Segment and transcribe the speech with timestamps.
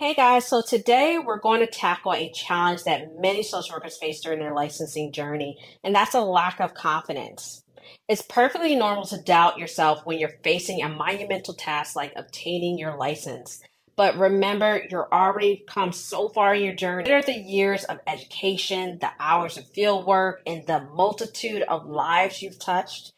[0.00, 4.22] Hey guys, so today we're going to tackle a challenge that many social workers face
[4.22, 7.62] during their licensing journey, and that's a lack of confidence.
[8.08, 12.96] It's perfectly normal to doubt yourself when you're facing a monumental task like obtaining your
[12.96, 13.60] license.
[13.94, 17.04] But remember, you're already come so far in your journey.
[17.04, 22.40] Consider the years of education, the hours of field work, and the multitude of lives
[22.40, 23.12] you've touched.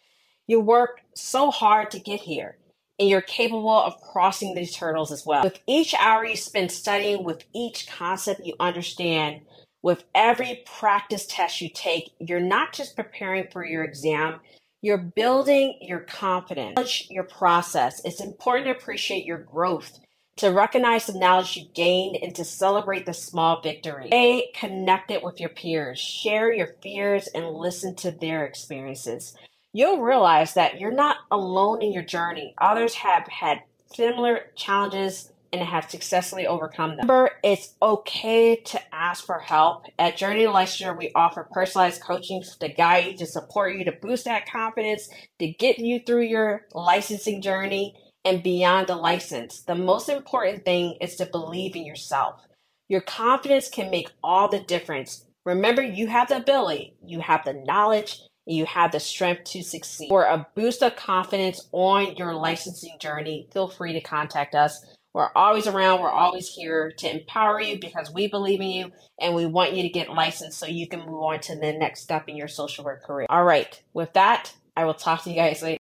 [0.48, 2.56] You worked so hard to get here
[2.98, 5.44] and you're capable of crossing these hurdles as well.
[5.44, 9.42] With each hour you spend studying, with each concept you understand,
[9.82, 14.40] with every practice test you take, you're not just preparing for your exam,
[14.80, 18.00] you're building your confidence, your process.
[18.04, 19.98] It's important to appreciate your growth,
[20.36, 24.06] to recognize the knowledge you gained, and to celebrate the small victory.
[24.08, 29.34] Stay connected with your peers, share your fears, and listen to their experiences
[29.72, 32.54] you'll realize that you're not alone in your journey.
[32.60, 33.62] Others have had
[33.94, 37.00] similar challenges and have successfully overcome them.
[37.00, 39.84] Remember, it's okay to ask for help.
[39.98, 44.24] At Journey Licensure, we offer personalized coaching to guide you, to support you, to boost
[44.24, 47.94] that confidence, to get you through your licensing journey
[48.24, 49.60] and beyond the license.
[49.62, 52.40] The most important thing is to believe in yourself.
[52.88, 55.26] Your confidence can make all the difference.
[55.44, 60.08] Remember, you have the ability, you have the knowledge, you have the strength to succeed.
[60.08, 64.84] For a boost of confidence on your licensing journey, feel free to contact us.
[65.14, 66.00] We're always around.
[66.00, 69.82] We're always here to empower you because we believe in you and we want you
[69.82, 72.84] to get licensed so you can move on to the next step in your social
[72.84, 73.26] work career.
[73.28, 73.80] All right.
[73.92, 75.78] With that, I will talk to you guys later.